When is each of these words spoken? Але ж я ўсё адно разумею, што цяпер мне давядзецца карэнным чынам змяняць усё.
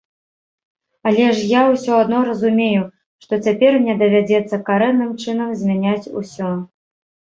Але 1.09 1.25
ж 1.39 1.43
я 1.49 1.61
ўсё 1.71 1.91
адно 2.05 2.21
разумею, 2.29 2.83
што 3.25 3.33
цяпер 3.49 3.71
мне 3.83 3.95
давядзецца 4.01 4.59
карэнным 4.71 5.11
чынам 5.27 5.49
змяняць 5.61 6.11
усё. 6.23 6.51